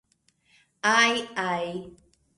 [0.93, 1.13] Aj,
[1.47, 1.69] aj!